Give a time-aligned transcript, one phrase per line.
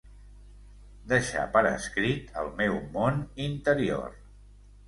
[1.11, 4.21] Deixar per escrit el meu món interior.